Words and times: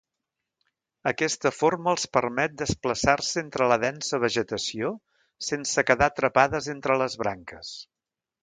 Aquesta 1.11 1.51
forma 1.57 1.91
els 1.91 2.05
permet 2.17 2.55
desplaçar-se 2.63 3.43
entre 3.43 3.69
la 3.73 3.77
densa 3.85 4.21
vegetació 4.25 4.91
sense 5.51 5.85
quedar 5.91 6.11
atrapades 6.15 6.75
entre 6.79 7.01
les 7.05 7.23
branques. 7.25 7.77